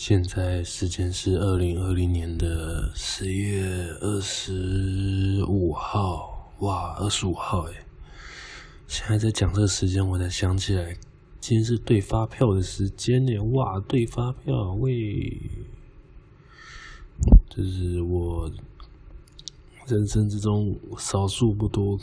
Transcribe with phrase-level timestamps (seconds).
[0.00, 3.66] 现在时间是二零二零年的十月
[4.00, 7.84] 二十五号，哇，二十五号诶，
[8.86, 10.96] 现在在讲这个时间，我才想起来，
[11.40, 15.36] 今天是对发票的时间呢，哇，对发票，喂，
[17.50, 18.48] 这是我
[19.88, 21.98] 人生之中少数不多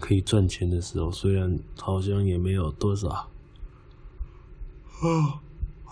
[0.00, 3.28] 可以赚钱的时候，虽然好像也没有多少，啊。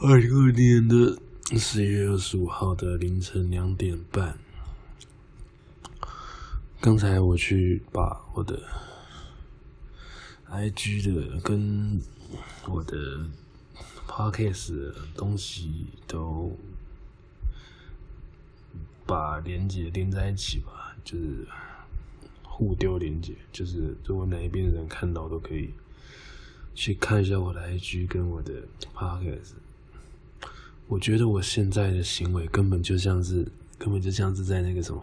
[0.05, 1.17] 二零二零年的
[1.57, 4.37] 十一月二十五号的凌晨两点半，
[6.81, 8.61] 刚才我去把我的
[10.51, 12.01] IG 的跟
[12.67, 12.97] 我的
[14.09, 16.59] Podcast 的东西都
[19.07, 21.47] 把连接连在一起吧，就是
[22.43, 25.73] 互丢连接，就是如果哪一边的人看到都可以
[26.75, 29.53] 去看一下我的 IG 跟我的 Podcast。
[30.89, 35.03] 我觉得我现在的行为根本就像是，根本就像是在那个什么，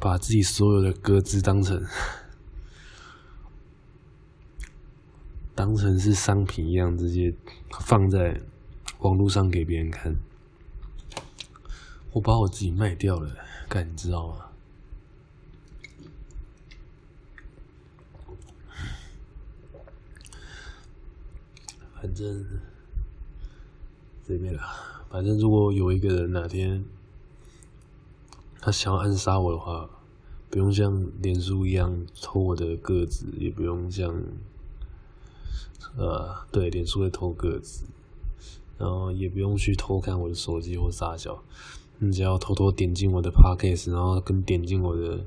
[0.00, 1.80] 把自己所有的歌词当成，
[5.54, 7.32] 当成是商品一样，直接
[7.80, 8.40] 放在
[8.98, 10.16] 网络上给别人看。
[12.12, 13.36] 我把我自己卖掉了，
[13.68, 14.44] 干，你知道吗？
[22.00, 22.44] 反正。
[24.28, 24.62] 随便啦，
[25.08, 26.84] 反正如果有一个人哪天
[28.60, 29.88] 他想要暗杀我的话，
[30.50, 34.14] 不用像脸书一样偷我的个子，也不用像
[35.96, 37.86] 呃，对，脸书会偷个子，
[38.76, 41.42] 然后也不用去偷看我的手机或啥小，
[41.96, 45.24] 你只要偷偷点进我的 Podcast，然后跟点进我的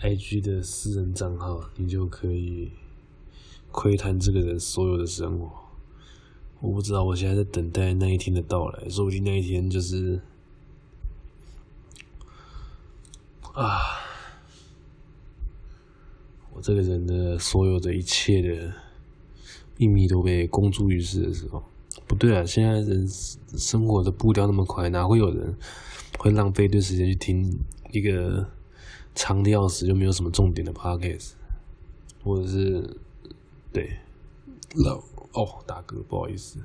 [0.00, 2.70] IG 的私人账号，你就可以
[3.70, 5.67] 窥探这个人所有的生活。
[6.60, 10.20] 我不知道，我现在在等待那一天的到来，说不定那一天就是
[13.52, 13.78] 啊，
[16.52, 18.72] 我这个人的所有的一切的
[19.76, 21.62] 秘密都被公诸于世的时候。
[22.06, 25.54] 不对啊，现在人生活的步调那么快，哪会有人
[26.18, 27.56] 会浪费一段时间去听
[27.92, 28.48] 一个
[29.14, 31.32] 长的要死又没有什么重点的 podcast，
[32.24, 32.96] 或者是
[33.72, 33.96] 对
[34.74, 35.00] 老。
[35.32, 36.58] 哦，大哥，不好意思，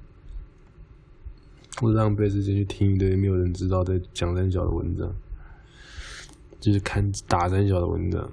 [1.81, 5.13] 我浪费时间去听一堆没有人知道在讲三小的文章，
[6.59, 8.31] 就是看打三小的文章。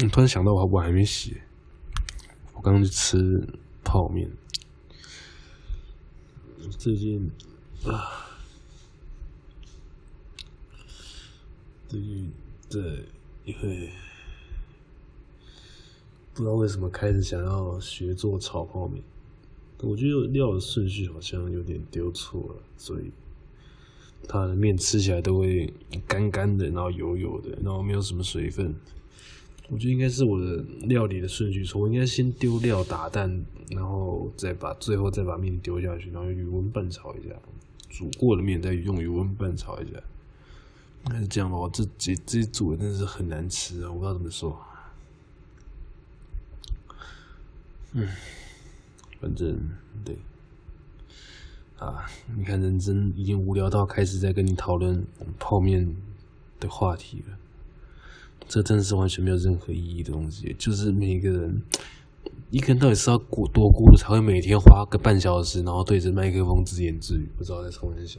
[0.00, 1.36] 我突然想到，我碗还没洗，
[2.54, 3.46] 我刚刚去吃
[3.82, 4.30] 泡面。
[6.78, 7.30] 最近
[7.84, 8.38] 啊，
[11.88, 12.32] 最近
[12.68, 12.80] 在，
[13.44, 13.90] 因为。
[16.34, 19.00] 不知道为什么开始想要学做炒泡面，
[19.80, 23.12] 我觉得料的顺序好像有点丢错了，所以
[24.26, 25.72] 它的面吃起来都会
[26.08, 28.74] 干干的，然后油油的，然后没有什么水分。
[29.70, 30.56] 我觉得应该是我的
[30.88, 37.34] 料理的顺序错，我应该先丢料打蛋，然后再把最后再把面丢下去，然后用余温拌炒一下，
[37.88, 40.02] 煮过的面再用余温拌炒一下。
[41.06, 41.56] 应该是这样吧？
[41.56, 44.58] 我这这这煮的真的是很难吃啊，我不知道怎么说。
[47.96, 48.08] 嗯，
[49.20, 49.56] 反正
[50.04, 50.18] 对
[51.78, 52.04] 啊，
[52.36, 55.06] 你看，人真已经无聊到开始在跟你讨论
[55.38, 55.94] 泡面
[56.58, 57.38] 的话题了。
[58.48, 60.56] 这真的是完全没有任何意义的东西。
[60.58, 61.62] 就是每个人，
[62.50, 68.18] 一个人到底是要过多孤独，才会每天花个半小时，然后对着麦克风自言自语，不知道在冲三小。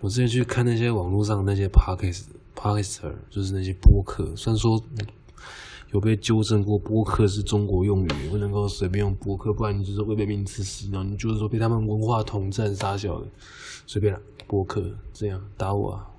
[0.00, 4.82] 我之前去看那些网络上那些 podcast，podcaster，就是那些播客，虽然说。
[5.94, 11.04] 有被纠正过，播客是中国用语，不能够随便用播客，不然你就是会被名词洗脑。
[11.04, 13.28] 你就是说被他们文化统战杀小的，
[13.86, 16.10] 随便了，播客这样打我啊！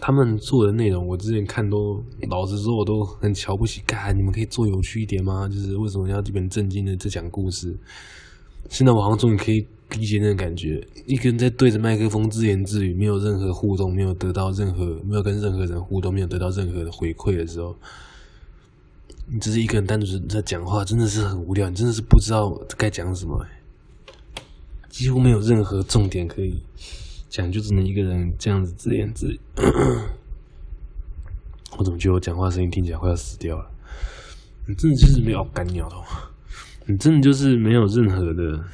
[0.00, 3.82] 他们做的内容，我之前看都，老实说，我都很瞧不起。
[3.86, 5.46] 干，你们可以做有趣一点吗？
[5.46, 7.76] 就是为什么要这本正经的在讲故事？
[8.68, 9.66] 现在我好像终于可以。
[9.90, 17.74] 理解那种感觉，一个人在对着麦克风自言自语，没有任何互动，没有得到任何，没有跟任何人互动，没有得到任何的回馈的时候，
[19.28, 23.46] 你只是一个人单独在讲话，真的是很无聊，你真的是不知道该讲什么，
[24.88, 26.60] 几乎没有任何重点可以
[27.30, 29.38] 讲，就只能一个人这样子自言自语。
[31.78, 33.70] 我怎么觉得我讲话声音听起来快要死掉了？
[34.66, 36.02] 你真的就是没有干鸟头，
[36.86, 38.64] 你真的就是没有任何的。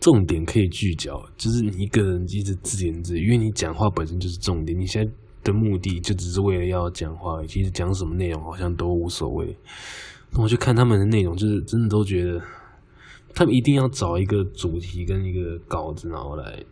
[0.00, 4.78] 重点可以聚焦，就是你一个人一直自言自语，因为你讲话本身就是重点。
[4.78, 5.10] 你现在
[5.42, 9.56] 的目的就只是为了要讲话，其实讲什么内容好像都无所谓。
[10.34, 12.38] 我去看他们的内容，就是真的都觉得
[13.32, 16.62] 他们一定要找一个主题跟一个稿子，然后来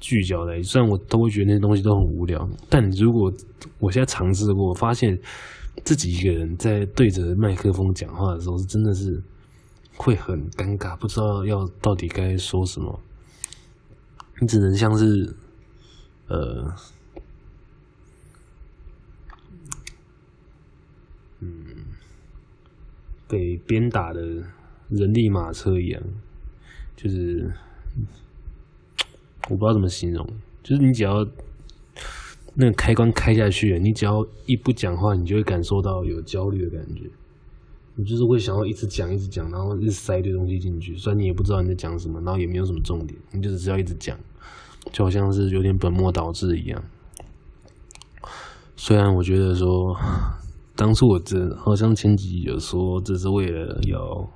[0.00, 0.62] 聚焦来。
[0.62, 3.30] 虽然我都会觉得那些东西都很无聊，但如果
[3.78, 5.18] 我现在尝试过，我发现
[5.84, 9.22] 自己一个人在对着麦克风讲话的时候，真的是
[9.96, 13.00] 会很尴尬，不知道要到底该说什么。
[14.40, 15.34] 你只能像是
[16.26, 16.74] 呃。
[21.40, 21.54] 嗯
[23.28, 24.20] 被鞭打的
[24.88, 26.02] 人力马车一样，
[26.96, 27.48] 就是
[29.48, 30.26] 我不知道怎么形容，
[30.64, 31.24] 就是你只要
[32.58, 37.08] 那个开关开下去，你只要一不讲话，你就会感受到有焦虑的感觉。
[37.94, 44.18] 你就是会想要一直讲一直讲，然后一直塞一堆东西进去，虽然你也不知道你在讲什么，然后也没有什么重点，你就只要一直讲，
[44.92, 46.82] 就好像是有点本末倒置一样。
[48.76, 49.96] 虽然我觉得说。
[50.78, 54.30] 当初我这好像前几集有说，这是为了要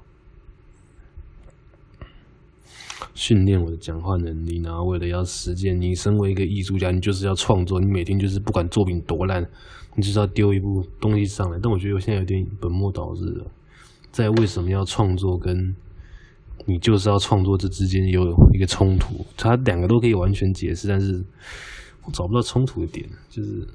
[3.14, 5.78] 训练我的讲话能力，然后为了要实践。
[5.80, 9.46] 你身为一个艺术家，你就是要创作，你每天就是不管作品多烂，
[9.94, 11.58] 你就是要丢一部东西上来。
[11.62, 13.46] 但我觉得我现在有点本末倒置了，
[14.10, 15.74] 在为什么要创作跟
[16.64, 21.22] 你就是要创作这之间有一个冲突，它两个都可以完全解释，但是
[22.04, 23.08] 我找不到冲突的点。
[23.28, 23.66] 就是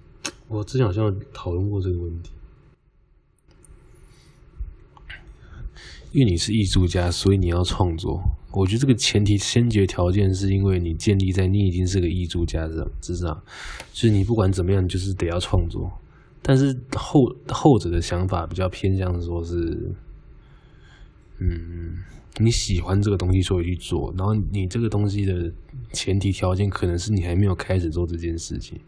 [0.47, 2.31] 我之前好像讨论过这个问题。
[6.13, 8.19] 因为你是艺术家，所以你要创作。
[8.57, 12.67] 我觉得这个前提先决条件是因为你建立在你已经是个艺术家
[12.99, 13.41] 之上，
[13.93, 15.91] 就是你不管怎么样，就是得要创作。
[16.41, 19.91] 但是后后者的想法比较偏向说是，
[21.39, 22.03] 嗯，
[22.37, 24.13] 你喜欢这个东西，所以去做。
[24.17, 25.51] 然后你这个东西的
[25.93, 28.79] 前提条件可能是你还没有开始做这件事情。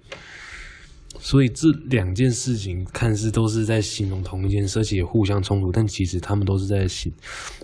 [1.17, 7.11] 所以这两件事情看似都是在形容同一件事，而且互相冲突，但其实他们都是在形，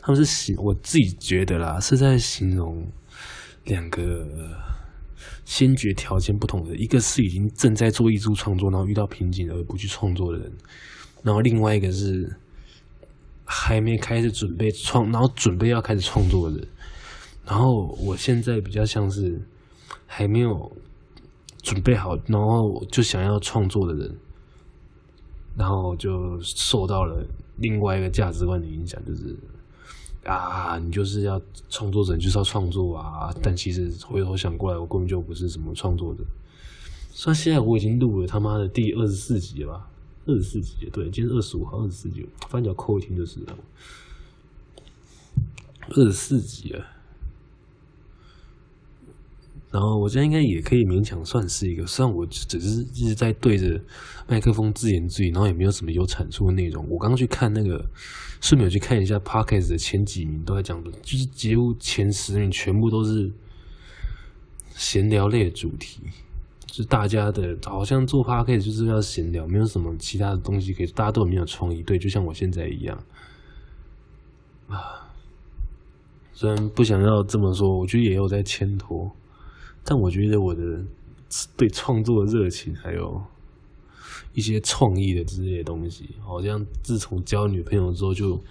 [0.02, 2.86] 他们是形，我自己觉得啦，是在形容
[3.66, 4.28] 两个
[5.46, 10.52] 先决条件不同的，一个是已经正在做艺术创作，然后遇到瓶颈而不去创作的人，
[11.24, 12.36] 然后另外一个是
[13.46, 16.68] 还没开始准备创，然后准备要开始创作的人，
[17.46, 19.40] 然后我现在比较像是
[20.08, 20.76] 还没有。
[21.66, 24.16] 准备好，然后就想要创作的人，
[25.58, 27.26] 然后就受到了
[27.58, 29.36] 另外一个价值观的影响，就是
[30.24, 33.34] 啊，你就是要创作者，就是要创作啊。
[33.42, 36.24] 但其实回头想过来，我根本就不是什么创作者。
[37.12, 39.90] 虽然现在我已经录了他妈的第二十四集了吧？
[40.28, 43.56] 二十四集，对，今天二十五号，二十四集，翻脚扣一听的时候，
[45.90, 46.86] 二十四集了。
[49.76, 53.78] 然后我觉得应该也可以勉强算是一个，虽然我只是一直在对着
[54.26, 56.88] 麦克风自言自语，然后也没有什么有产出的内容。
[56.90, 57.86] 我刚刚去看那个，
[58.40, 63.30] 顺便去看一下 Podcast 的前几名都在讲的，就是节目前十名全部都是
[64.78, 66.00] 闲聊类的主题，
[66.66, 71.84] 就是大家的好像做 Podcast 就是要闲聊，没有什么其他的东西可以，大家都没有创意。
[71.84, 72.98] 对，就像我现在一样
[74.70, 75.12] 啊，
[76.32, 79.12] 虽然不想要这么说，我觉得也有在牵拖。
[79.88, 80.84] 但我觉得我的
[81.56, 83.22] 对创作的热情，还有
[84.34, 88.42] 一些创意的这些东西，好像自从交女朋友之后，就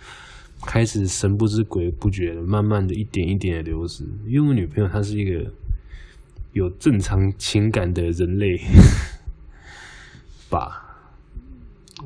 [0.65, 4.05] 开始神不知鬼不觉的，慢慢的一点一点的流失。
[4.27, 5.51] 因为我女朋友她是一个
[6.53, 8.61] 有正常情感的人类
[10.49, 10.85] 吧，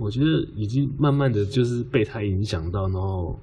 [0.01, 3.39] 我觉得已经慢慢的就是被她影响到，然后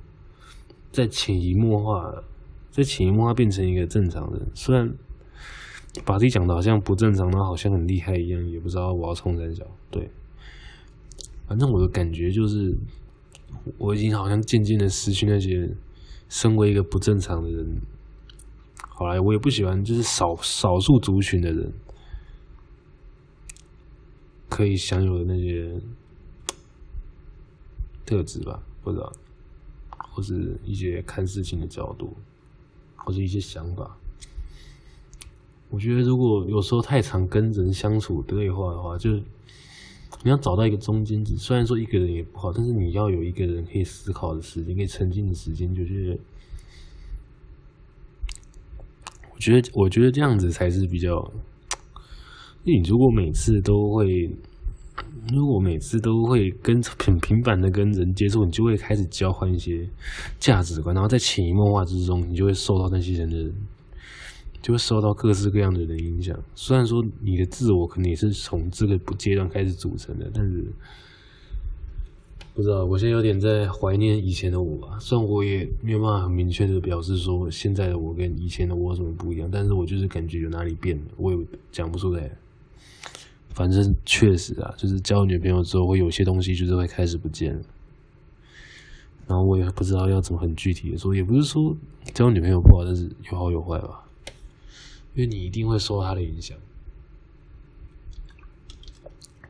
[0.92, 2.24] 在潜移默化，
[2.72, 4.92] 在潜移默化变成一个正常人，虽然。
[6.04, 9.66] 把自己讲的好像不正常，然后好像很厉害一样，也不知道我要冲三角。
[9.90, 10.10] 对，
[11.48, 12.76] 反正我的感觉就是，
[13.78, 15.70] 我已经好像渐渐的失去那些
[16.28, 17.82] 身为一个不正常的人。
[18.78, 21.74] 好来，我也不喜欢就是少少数族群的人
[24.50, 25.80] 可以享有的那些
[28.06, 29.12] 特质吧，不知道，
[30.12, 32.16] 或是一些看事情的角度，
[32.96, 33.98] 或是一些想法。
[35.76, 39.22] 我觉得，如果有时候太常跟人相处对话的话，就是
[40.24, 41.36] 你要找到一个中间值。
[41.36, 46.18] 虽然说一个人也不好，但是你要有一个人可以思考的时间，可以沉浸的时间，就是
[49.34, 51.30] 我觉得，我觉得这样子才是比较。
[52.64, 54.08] 你如果每次都会，
[55.34, 59.86] 如果每次都会跟很频繁的跟人接触，你就会开始交换一些
[60.40, 63.52] 价值观，然后在潜移默化之中，你就会受到那些人的。
[64.66, 66.36] 就会受到各式各样的人影响。
[66.56, 70.66] 虽然说你的自我可能也是从这个阶段开始组成的，但是
[72.56, 74.98] 不知道，我现在有点在怀念以前的我吧。
[75.00, 81.38] 虽然我也没有办法很明确的表示说现在的我跟以前的我有什么不一样，但是我就是感觉有哪里变了，我也
[81.72, 82.32] 讲不出来。
[83.50, 87.62] 反正确实啊，就是交女朋友之后，会有些东西就是会开始不见了。
[89.28, 91.78] 然后我也不知道要怎么很具体的说，也不是说
[92.16, 94.02] 交女朋友不好，但是有好有坏吧。
[95.16, 96.58] 因为你一定会受他的影响，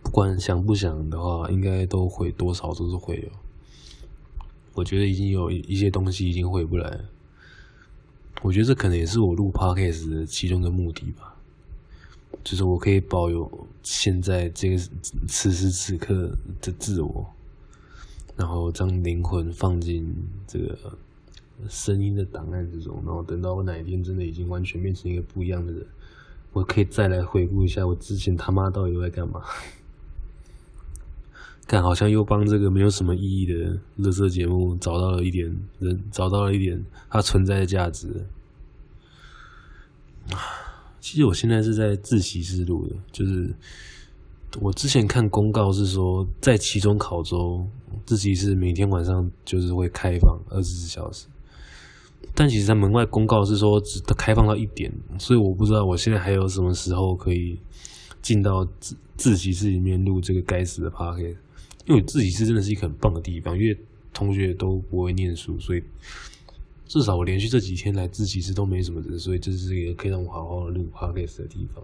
[0.03, 3.29] 不管想不想的话，应该都会多少都是会有。
[4.73, 7.05] 我觉得已经有一些东西已经回不来了。
[8.41, 11.35] 我觉得这可能也是我录 podcast 的其中的目的吧，
[12.43, 14.77] 就是我可以保有现在这个
[15.27, 17.25] 此时此刻的自我。
[18.37, 20.13] 然后将灵魂放进
[20.45, 20.97] 这个
[21.69, 25.85] 声音的档案之中，然后等到我哪一天真的已经完全变成一个不一样的人，
[26.53, 29.41] 我可以再来回顾一下我之前他妈到底在干嘛。
[31.67, 35.47] 看，好像又帮这个没有什么意义的乐色节目找到了一点
[35.79, 38.25] 人，找到了一点它存在的价值。
[40.99, 43.53] 其实我现在是在自习室录的，就是。
[44.61, 47.67] 我之前看公告是说，在期中考周，
[48.05, 51.27] 自习室每天晚上就是会开放二十四小时。
[52.33, 57.59] 但其实，在门外公告是说只开放到一点，所以我不知道我现在还有什么时候可以
[58.21, 61.37] 进到自自习室里面录这个该死的 podcast。
[61.85, 63.77] 因为自习室真的是一个很棒的地方，因为
[64.11, 65.83] 同学都不会念书，所以
[66.87, 71.83] 至少我连续这几天来自习室都没什么人，所以这是一个可以让我好好录 podcast 的地方。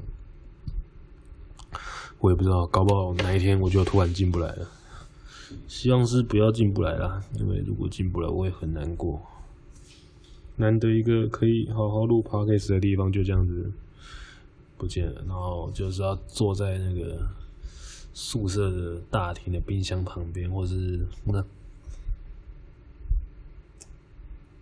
[2.19, 4.67] 我也不知道，搞不好哪一天我就突然进不来了。
[5.67, 9.21] 希望是不要进不来啦，因为如果进不来，我也很难过。
[10.58, 13.72] 难得一个可以好好录 podcast 的地方，就这样子
[14.77, 15.22] 不见了。
[15.27, 17.27] 然后就是要坐在那个
[18.13, 21.43] 宿舍的大厅的冰箱旁边，或是那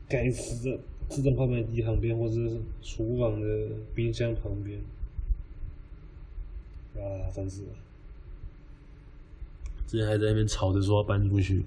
[0.07, 0.79] 该死的
[1.09, 4.79] 自动贩卖机旁边，或是厨房的冰箱旁边。
[6.95, 7.61] 啊，真是！
[9.87, 11.63] 之前还在那边吵着说要搬出去，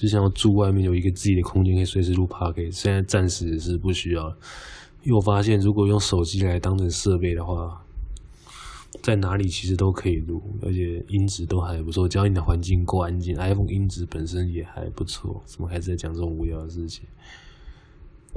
[0.00, 2.76] 只想要住外面有一个自己的空间，可以随时录 p o c a s t。
[2.84, 4.30] 现在暂时是不需要，
[5.02, 7.84] 因为我发现如果用手机来当成设备的话，
[9.02, 12.08] 在哪里其实都可以录，而且音质都还不错。
[12.08, 15.42] 只要你的环境够安静，iPhone 音质本身也还不错。
[15.44, 17.04] 怎么还在讲这种无聊的事情？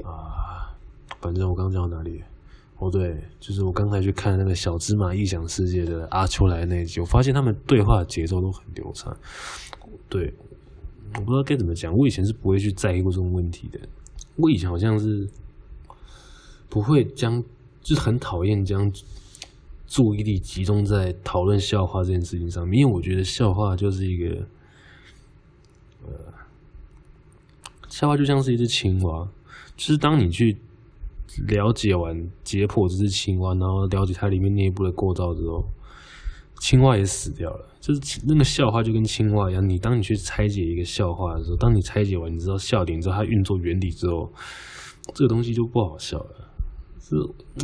[0.02, 0.68] 啊，
[1.22, 2.22] 反正我刚讲到哪里？
[2.76, 9.16] 哦，对，就是我刚才去看那个《小芝麻异想世界》的阿秋来那一集，我发现他们对话节奏都很流畅。
[10.10, 10.34] 对，
[11.16, 13.80] 我不知道该怎么讲，我以前是不会去在意过这种问题的。
[14.36, 15.28] 我以前好像是
[16.68, 17.42] 不会将，
[17.80, 18.92] 就是很讨厌将
[19.86, 24.46] 注意力集中在讨论笑话这件事情上面，因为我觉得笑话就是一个，
[26.06, 26.10] 呃，
[27.88, 29.28] 笑话就像是一只青蛙，
[29.76, 30.56] 就是当你去。
[31.48, 35.64] 了解完解剖这只青蛙，然后了解它里面内部的构造之后，
[36.60, 37.68] 青蛙也死掉了。
[37.80, 44.32] 就是那个笑话就跟青蛙一样，你当你去拆解一个笑话的时候，当你拆解完你知道笑点之后，它运作原理之后，
[45.14, 46.50] 这个东西就不好笑了。
[47.00, 47.14] 是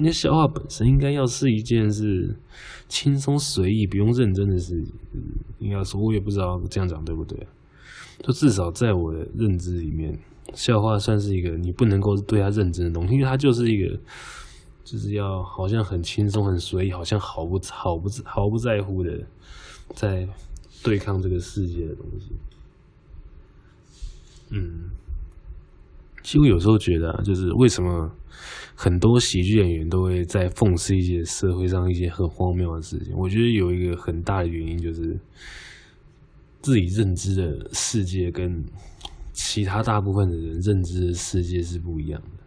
[0.03, 2.37] 那笑话本身应该要是一件是
[2.89, 4.95] 轻松随意、不用认真的事情。
[5.59, 7.39] 应该说，我也不知道这样讲对不对。
[8.23, 10.19] 就至少在我的认知里面。
[10.53, 13.97] 笑话算是一个你不能够对它认真的东西，因为它就是一个，
[14.85, 19.27] 就是要好像很轻松、很随意，好像毫不、毫不、毫不在乎的
[19.95, 20.29] 在
[20.83, 22.33] 对抗这个世界的东西。
[24.51, 24.91] 嗯，
[26.23, 28.11] 其实我有时候觉得啊，就是为什么
[28.75, 33.15] 很多喜剧演员都会在讽刺一些社会上一些很荒谬的事情？
[33.17, 35.19] 我觉得有一个很大的原因就是
[36.61, 38.65] 自己认知的世界跟。
[39.33, 42.40] 其他大部分的人认知的世界是不一样的，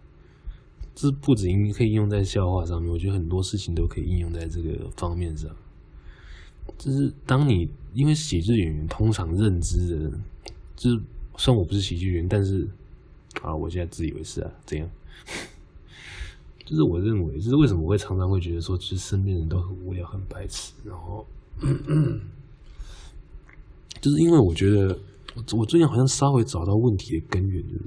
[0.95, 5.50] 这不止应可以应用在笑话上面，我觉得很多事情都可以应用在这个方面上。
[6.77, 10.12] 就是当你因为喜剧演员通常认知的，
[10.75, 11.00] 就是
[11.38, 12.67] 虽然我不是喜剧演员，但是
[13.41, 14.89] 啊，我现在自以为是啊，怎样？
[16.65, 21.25] 就是我认为，就是为什么我会常常会觉得说，其实身边人都很无聊、很白痴，然后，
[24.00, 24.97] 就是因为我觉得。
[25.51, 27.81] 我最近好像稍微找到问题的根源，就是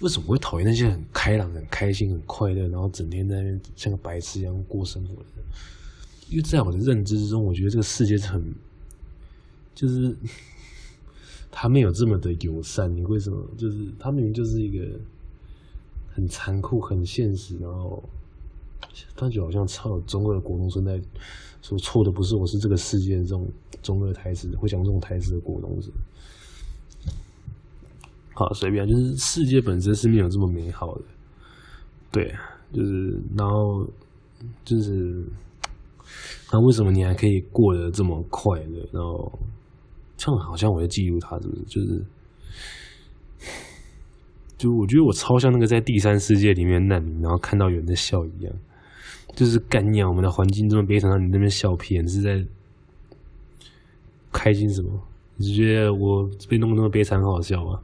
[0.00, 5.42] 为什么会讨厌那些很开朗、很开心、很快乐，然后整天在那边像个白痴一样过生活的？
[6.30, 8.54] 因为在我的认知之中，我觉得这个世界是很，
[9.74, 10.16] 就是
[11.50, 12.94] 他没有这么的友善。
[12.96, 13.46] 你为什么？
[13.58, 14.86] 就是他明明就是一个
[16.14, 18.02] 很残酷、很现实，然后
[19.14, 20.98] 感觉好像操中二的国中生在
[21.60, 23.46] 说错的不是我，是这个世界这种
[23.82, 25.92] 中二台词，会讲这种台词的国中生。
[28.40, 31.02] 好，随便，就是世界本身是没有这么美好的，
[32.10, 32.34] 对，
[32.72, 33.86] 就是然后
[34.64, 35.22] 就是
[36.50, 38.88] 那为什么你还可以过得这么快乐？
[38.92, 39.38] 然后
[40.16, 41.62] 这样好像我在记录他，是不是？
[41.64, 42.02] 就是。
[44.56, 48.54] 就我觉得我超像那个在第三世界里面难民，然后看到有人在笑一样，
[49.34, 52.44] 就是干鸟，我们的环境这么悲惨，让你那边笑屁，是在
[54.30, 55.00] 开心什么？
[55.36, 57.80] 你是觉得我被弄那么悲惨，好笑吗？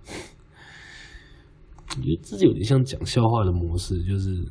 [1.97, 4.45] 我觉得自己有点像讲笑话的模式，就是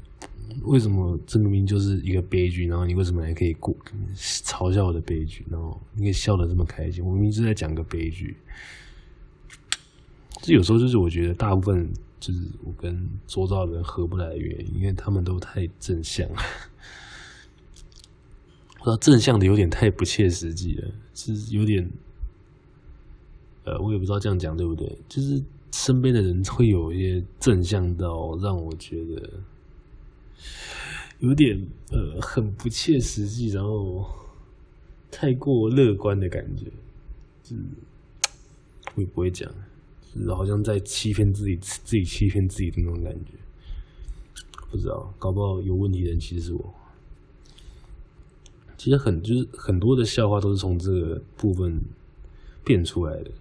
[0.64, 3.76] 为什么这明明就是一个悲剧，然后你为什么还可以过
[4.16, 7.04] 嘲笑我的悲剧，然后你可以笑得这么开心？
[7.04, 8.38] 我明明是在讲个悲剧。
[10.42, 11.92] 这有时候就是我觉得大部分。
[12.18, 16.42] 就是我跟周遭的人合不来的原因，因为他们都太正向了，
[18.84, 21.88] 说正向的有点太不切实际了，是有点，
[23.66, 25.40] 呃，我也不知道这样讲对不对，就是
[25.72, 29.30] 身边的人会有一些正向到让我觉得
[31.20, 31.58] 有点
[31.92, 34.06] 呃很不切实际，然后
[35.12, 36.66] 太过乐观的感觉，
[37.44, 37.62] 就是
[38.96, 39.52] 我也不会讲。
[40.30, 43.32] 好像在欺骗自己，自己欺骗自己的那种感觉，
[44.72, 46.74] 不知道，搞不好有问题的人其实是我。
[48.78, 51.82] 其实很就是很多的笑话都是从这个部分
[52.64, 53.32] 变出来的，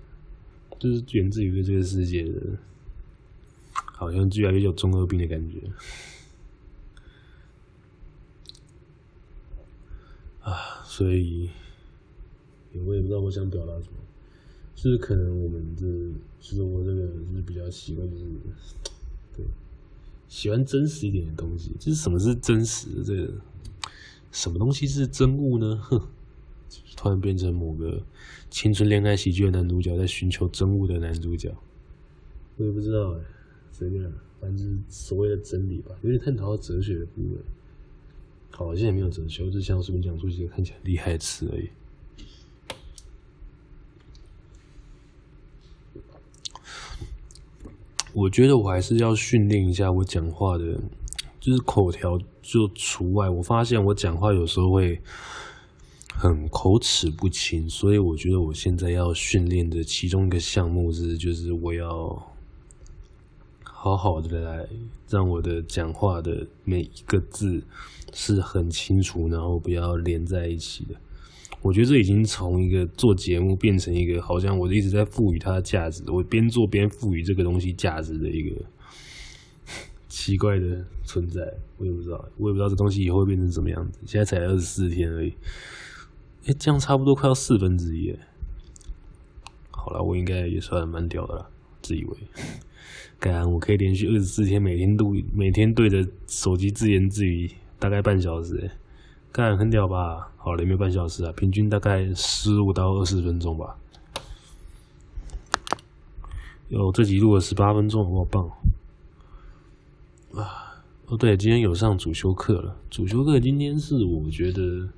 [0.84, 2.40] 就是源自于这个世界的，
[3.72, 5.58] 好像越来越有中二病的感觉。
[10.42, 11.48] 啊，所以
[12.84, 13.96] 我也不知道我想表达什么。
[14.74, 15.86] 就是可能我们这，
[16.38, 18.24] 其实我这个就是比较习惯，就是
[19.34, 19.46] 对
[20.28, 21.72] 喜欢真实一点的东西。
[21.78, 23.02] 就是什么是真实？
[23.02, 23.32] 这个
[24.30, 25.78] 什么东西是真物呢？
[25.82, 25.98] 哼，
[26.96, 28.02] 突然变成某个
[28.50, 31.54] 青春恋爱喜剧的男主角在寻求真物的男主角，
[32.56, 33.20] 我也不知道哎，
[33.70, 37.38] 随便，反正所谓的真理吧，有点探讨到哲学的部分。
[38.50, 41.68] 好，现在也没有哲学，我只想随便讲出一些看起来厉害的词而已。
[48.12, 50.80] 我觉得我还是要训练一下我讲话的，
[51.40, 53.28] 就是口条就除外。
[53.28, 55.00] 我发现我讲话有时候会
[56.24, 62.34] 很口齿不清，所以我觉得我现在要训练的其中一个项目是，就是我要
[63.62, 64.66] 好好的来
[65.06, 67.62] 让我的讲话的每一个字
[68.14, 70.94] 是很清楚，然后不要连在一起的。
[71.60, 78.64] 我觉得这已经从一个做节目变成一个好像我一直在赋予它的价值，我边做边赋予这个东西价值的一个
[80.08, 81.42] 奇怪的存在。
[81.76, 83.98] 我也不知道，我也不知道这东西以后会变成什么样子。
[84.06, 85.34] 现在才二十四天而已，
[86.46, 88.14] 哎，这样差不多快要四分之一。
[89.70, 91.50] 好了，我应该也算蛮屌的了，
[91.82, 92.16] 自以为。
[93.18, 98.70] 干，我可以连续二十四天每天都，每天对着手机自言自语大概半小时。
[99.32, 100.30] 干，很屌吧？
[100.36, 103.76] 好了，没有半小时啊，平均大概十五到二十分钟吧。
[106.68, 108.46] 有这集录了十八分钟，好棒！
[110.34, 112.76] 啊，哦对，今天有上主修课了。
[112.90, 114.88] 主修课今天是我觉得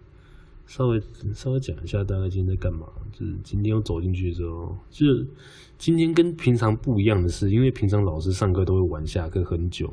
[0.67, 1.01] 稍微
[1.33, 2.87] 稍微讲一下大概今天在干嘛。
[3.13, 5.27] 就是今天我走进去的时候，就是
[5.79, 9.87] 今天跟平常不一样的是，因为平常老师上课都会晚下课很久，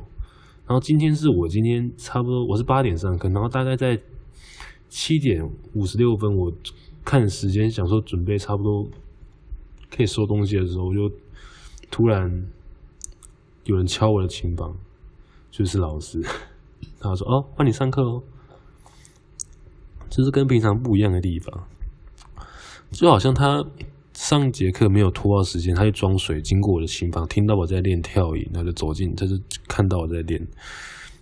[0.67, 3.99] 然后今天是我今天差不多我是八点上课，然后大概在。
[4.95, 6.53] 七点五十六分，我
[7.03, 8.87] 看时间，想说准备差不多
[9.89, 11.11] 可以收东西的时候，就
[11.89, 12.45] 突然
[13.63, 14.77] 有人敲我的琴房，
[15.49, 16.21] 就是老师，
[17.01, 18.21] 他说：“哦，帮你上课哦。”
[20.15, 21.67] 这是跟平常不一样的地方，
[22.91, 23.65] 就好像他
[24.13, 29.35] 上节课没有拖到时间，他就装水经过我的琴房，听到我在练跳椅，他就走进，他就
[29.67, 30.39] 看到我在练。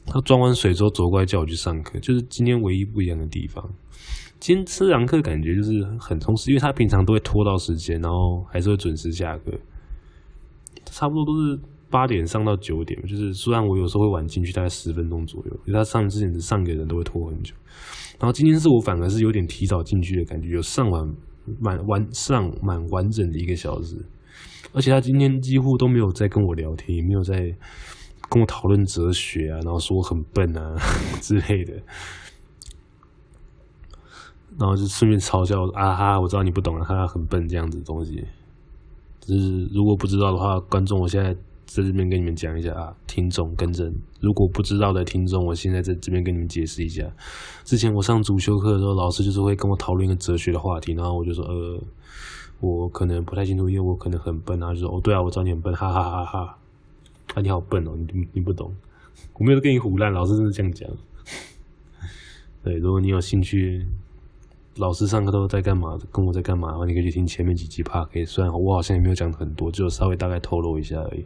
[0.05, 3.63] 他装完水之后走过来叫我去上课，就是今天唯一不一样的地方。
[4.41, 9.53] 今天这堂课感觉就是很充实，因为他平常都会拖到时间，然后还是会准时下课，
[10.83, 11.57] 差不多都是
[11.89, 13.01] 八点上到九点。
[13.07, 17.55] 就是虽然我有时候会晚进去大概十分钟左右，因为他上之前上给人都会拖很久。
[18.21, 21.03] 然后今天是我反而是有点提早进去的感觉，有上完
[21.59, 23.97] 满完上满完整的一个小时，
[24.71, 27.57] 而且他今天几乎都没有在跟我聊天，也没有在。
[28.29, 30.73] 跟我讨论哲学啊，然后说我很笨啊
[31.19, 31.73] 之类的，
[34.57, 38.23] 然后就顺便嘲笑啊哈，我知道你不懂啊，哈哈，很笨这样子的东西。
[39.19, 41.35] 就是如果不知道的话，观众，我现在
[41.73, 47.09] 在这边跟你们讲一下啊，听众跟着，如果不知道的听众，我现在在这边跟你们解释一下。
[47.63, 51.81] 之前我上主修课的时候，老师就是会跟我讨论一个哲学的话题，然后我就说，呃，
[52.59, 56.57] 我可能不太清楚，因为我可能很笨啊，就说，哦，对啊，我知道你很笨，哈哈哈哈，
[57.35, 58.75] 啊，你好笨哦，你你不懂，
[59.35, 60.89] 我没有跟你胡烂，老师真的这样讲。
[62.63, 63.85] 对，如果你有兴趣。
[64.77, 65.99] 老师上课都在干嘛？
[66.11, 66.69] 跟我在干嘛？
[66.69, 71.25] 然后你可以去听前面几集 Podcast，虽然我好像也没有讲很多，就稍微大概透露一下而已。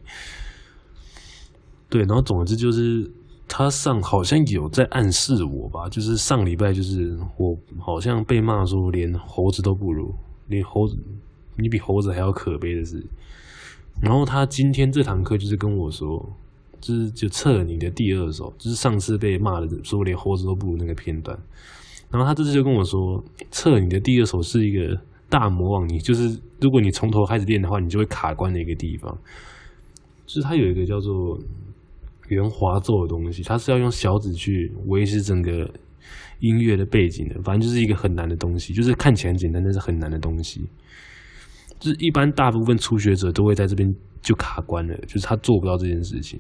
[1.88, 3.10] 对，然后总之就是
[3.48, 10.14] 他上好像有在暗示我吧，就是上礼拜就是我好像被骂说连猴子都不如，
[10.48, 10.98] 连猴子
[11.56, 13.02] 你比猴子还要可悲的是。
[14.02, 16.36] 然后他今天这堂课就是跟我说，
[16.82, 21.40] 就是就测你的第二首，就是上次被骂的说连猴子都不如那个片段。
[22.12, 29.18] 然后他这次就跟我说，测你的第二首是一个大魔王，你就是如果你从头开始练的话，你就会卡关的一个地方。
[30.26, 31.38] 就是它有一个叫做
[32.30, 35.70] 圆滑奏的东西，它是要用小指去维持整个
[36.40, 40.62] 音乐的背景的，反正就是一个很难的东西，就是看起来很简单，但是很难的东西。
[41.80, 46.40] 就是一般大部分初学者都会在这边就卡关了，就是他做不到这件事情。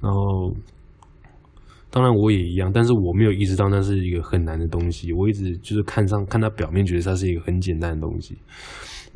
[0.00, 0.54] 然后。
[1.94, 5.12] 当然我也一样，但是我没有意识到那是一个很难的东西。
[5.12, 8.36] 我一直就是看上看他表面，觉得它是一个很简单的东西。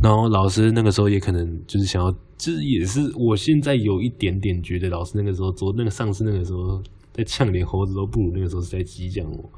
[0.00, 6.80] 然后老师那个时候也可能就是想要，就是也是我现在有一点点觉得老师那个时候做那个上次那个时候
[7.12, 9.50] 在呛，连猴子都不如，那个时候是在激将我。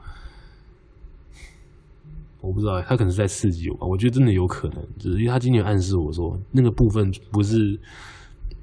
[2.40, 7.78] 我不知道他可能是在刺激我吧，我觉得真的有可能，就是因为他今天暗示我说那个部分不是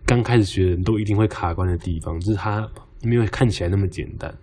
[0.04, 2.67] 刚开始学人都一定会卡关的地方，就是他
[3.04, 4.36] 没有看起来那么简单。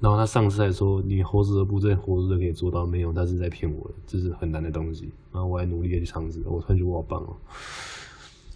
[0.00, 5.10] 然后他上次还说：“你猴子的步骤，猴子都可以做到。”没有，他是在骗我，这是很难的东西。
[5.32, 7.36] 然后我还努力的去尝试，我突然觉得我好棒哦。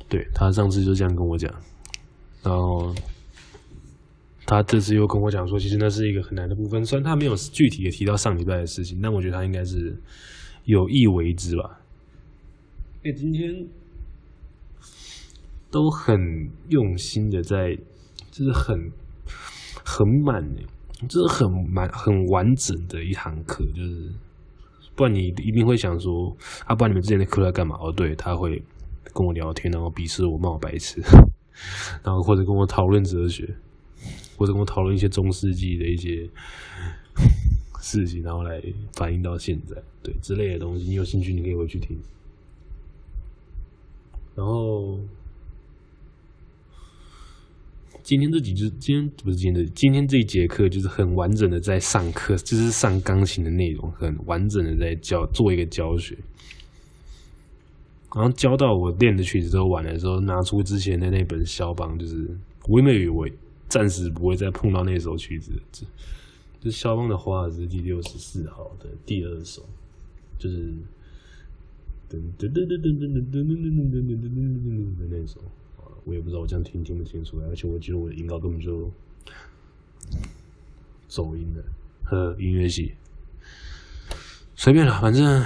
[0.09, 1.53] 对，他上次就这样跟我讲，
[2.45, 2.95] 然后
[4.47, 6.85] 他这次又跟我讲说，其实那是一个很难的部分。
[6.85, 9.97] 虽然他没有具体的提到上礼拜的事情，但我觉得他应该是
[10.65, 11.81] 有意为之吧。
[13.05, 13.67] 哎，今天
[15.73, 16.21] 都很
[16.69, 17.77] 用心的在，
[18.31, 18.93] 就是很
[19.85, 20.63] 很满的。
[21.09, 24.13] 这是很蛮很完整的一堂课，就是
[24.95, 26.35] 不然你一定会想说，
[26.67, 27.77] 啊，不然你们之前的课在干嘛？
[27.81, 28.63] 哦，对，他会
[29.13, 31.01] 跟我聊天，然后鄙视我，骂我白痴，
[32.05, 33.45] 然后或者跟我讨论哲学，
[34.37, 36.29] 或者跟我讨论一些中世纪的一些
[37.81, 38.63] 事情，然后来
[38.95, 41.99] 反映到现在，对之类的东西，你有兴趣你可以回去听，
[44.35, 44.99] 然后。
[48.03, 56.19] 今天这几就是今天不是今天的，今天这一节课就是很完整的在上课，就是上钢琴的内容，很完整的在教做一个教学。
[58.15, 62.29] 然后教到我练的曲子都完的时候，拿出之前的那本肖邦，就是
[62.69, 63.27] 我以为我
[63.69, 65.87] 暂时不会再碰到那首曲子，这
[66.61, 69.63] 就肖邦的华尔兹第六十四号的第二首，
[70.39, 70.73] 就是
[72.11, 75.41] 噔噔噔噔噔噔噔噔噔噔噔噔噔噔的那首。
[76.05, 78.91] 我也不知道我这样听听不清楚，而且我觉得我的音高根本就
[81.09, 81.63] 走音的。
[82.05, 82.95] 和，音乐系
[84.55, 85.45] 随便了，反正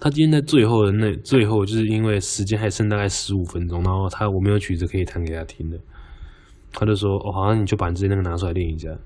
[0.00, 5.78] 他今天在最后的那最后，就是因为时间还剩大概十五分钟，然后他我没有曲子可以弹给他听的，
[6.72, 8.98] 他就说：“哦，好像你就把你之前那个拿出来练一下。”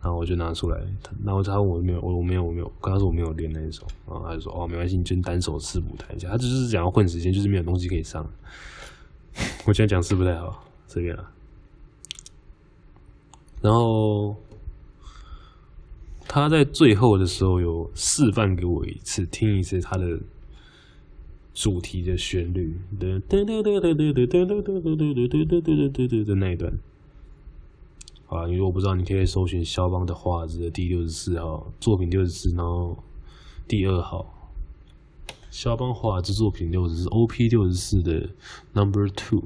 [0.00, 0.80] 然后我就拿出来，
[1.24, 8.24] 然后他问我没有，我我没有，我没有，跟他说我没有练那一首，然后他就说哦，没关系，你就单手四舞弹一下，他只是想要混时间，就是没有东西可以上。
[9.66, 11.32] 我现在讲词不太好，这个啊。
[13.60, 14.36] 然后
[16.28, 20.20] 他在最后的时候有示范给我一次，听一次他的
[21.54, 26.72] 主题的旋律，嘟嘟嘟嘟嘟嘟嘟嘟嘟嘟嘟嘟嘟嘟嘟的那一段。
[28.28, 33.02] 啊，因为我不知道，你可以搜寻肖邦的华尔兹的第六十四号作品六十四，然后
[33.66, 34.26] 第二号
[35.50, 38.28] 肖邦华尔兹作品六十四，OP 六十四的
[38.74, 39.42] Number Two。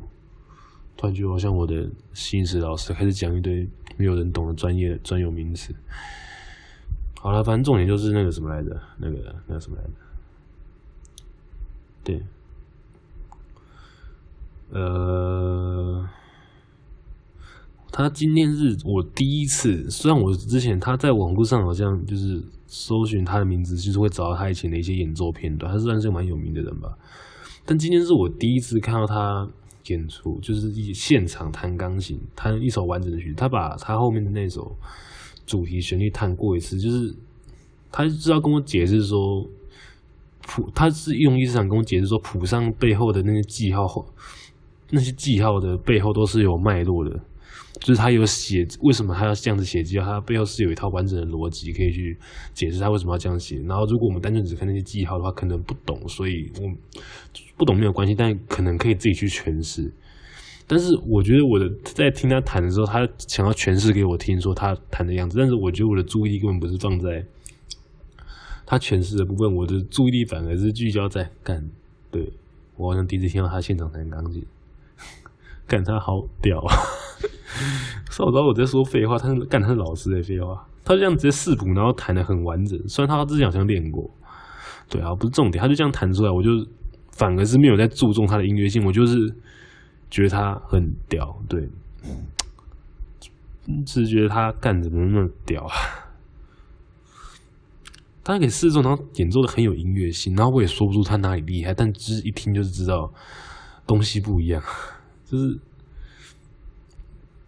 [0.97, 5.73] 突然觉得好像我的新史老师开始讲一堆没有人懂的专业专有名词。
[7.21, 9.91] 好了，反正重点就是那个什么来着，那个那个什么来着？
[12.03, 12.21] 对，
[14.71, 16.09] 呃。
[17.93, 26.89] 他今天是我第一次，虽然我之前他在网络上好像就是搜寻他的名字，就是会找到他以前的一些演奏片段，他算是蛮有名的人吧。
[27.67, 29.47] 但今天是我第一次看到他
[29.89, 33.35] 演出，就是一现场弹钢琴，弹一首完整的曲。
[33.37, 34.75] 他把他后面的那首
[35.45, 37.15] 主题旋律弹过一次，就是
[37.91, 39.47] 他知道跟我解释说，
[40.47, 44.07] 谱，他是用意思想跟我解释说，谱上背后的那些记号，
[44.89, 47.21] 那些记号的背后都是有脉络的，
[47.83, 52.17] 就是他有写为什么他要这样子写记号，他背后是有一套完整的逻辑可以去
[52.55, 53.61] 解释他为什么要这样写。
[53.67, 56.71] 然后，如果我们单纯只看那些记号的话，可能不懂，所以我
[57.57, 59.93] 不懂没有关系，但可能可以自己去诠释。
[60.67, 65.37] 但是我觉得我的在听他弹的时候，他想要诠释给我听，说他弹的样子。
[65.37, 67.27] 但是我觉得我的注意力根本不是放在
[68.65, 71.69] 他诠释的部分，我的注意力反而是聚焦在干。
[72.13, 72.33] 对，
[72.77, 74.47] 我好像第一次听到他现场弹钢琴，
[75.67, 76.77] 干他好屌啊！
[78.11, 82.79] 稍早我在说废话，他是干他是老师的废话，他就这样直接视谱，然后弹的很完整。
[82.89, 84.11] 虽然他之前好像练过，
[84.89, 86.51] 对啊，不是重点，他就这样弹出来，我就
[87.13, 89.35] 反而是没有在注重他的音乐性，我就是。
[90.15, 91.67] 觉得他很屌，对，
[93.87, 95.73] 只是觉得他干怎么那么屌啊？
[98.23, 103.11] 他给四奏，然后演奏的很有音乐性，然后我也说不出他哪里厉害，但只是一听就是知道
[103.87, 104.63] 东西不一样，
[105.25, 105.59] 就是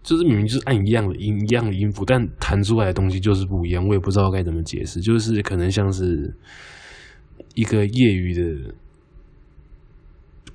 [0.04, 6.32] 就是明明就是按一样的音，一样的音符，但弹出来的东西就是不一样，我也不知道该怎么解释，就是可能像是
[7.54, 8.74] 一个业余的。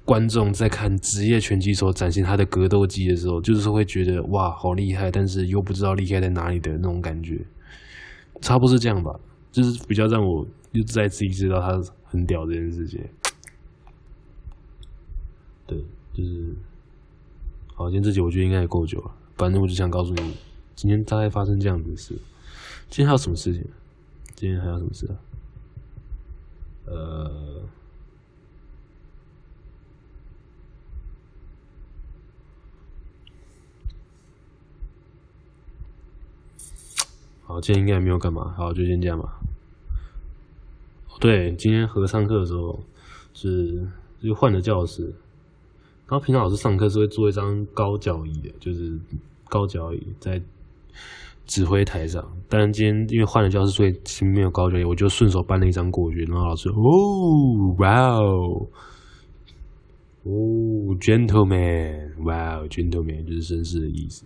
[0.06, 7.46] 观众在看职业拳击手展现他的格斗技的时候，就是会觉得哇，好厉害，但是又不知道厉害在哪里的那种感觉，
[8.42, 9.12] 差不多是这样吧。
[9.52, 13.00] 就是比较让我又再次意识到他很屌这件事情。
[15.68, 15.78] 对，
[16.12, 16.56] 就是
[17.76, 19.12] 好，今天这集我觉得应该也够久了。
[19.40, 20.36] 反正我就想告诉你，
[20.76, 22.14] 今天大概发生这样子的事。
[22.90, 23.66] 今天还有什么事情？
[24.36, 25.16] 今天还有什么事啊？
[26.88, 27.62] 呃。
[37.48, 39.40] 好，今天应该也没有干嘛，好，就先这样吧。
[41.22, 42.84] 对，今天合唱课的时候
[43.34, 43.88] 是
[44.22, 45.14] 就换了教室，
[46.10, 49.00] 然后平常老师上课是会坐一张高脚椅的，就是
[49.48, 50.42] 高脚椅在
[51.46, 52.28] 指挥台上。
[52.48, 56.24] 但今天因为换了教室，所以前面有高脚椅，我就顺手搬了一张过去。
[56.26, 58.68] 然后老师，哦，哇哦，
[60.24, 60.32] 哦
[61.00, 64.26] ，gentleman，哇哦，gentleman 就是绅士的意思。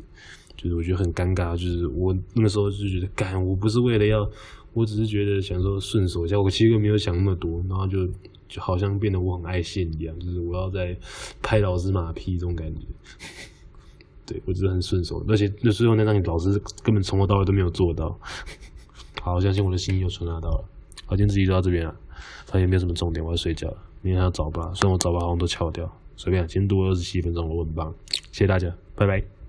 [0.56, 4.26] 就是我觉得很尴尬，就是我那个时候就觉得，干，我不是为了要，
[4.74, 8.08] 我只是觉得想说顺手一下，我其实没有想那么多，然后就
[8.48, 10.98] 就好像变得我很爱现一样，就是我要在
[11.42, 12.82] 拍老师马屁这种感觉。
[14.26, 18.18] 对，我只是很顺手，而且那最后那让你老师根本从头到尾都没有做到。
[19.22, 20.66] 好，我相信我的心意又传达到了。
[21.06, 21.96] 好，今天自己就到这边了，
[22.46, 27.94] 发现没有什么重点，我要睡觉了，明天还要早八，虽然我早八好像都翘掉，随便，今天多二十七分钟，我很棒，
[28.32, 29.43] 谢谢大家，拜拜。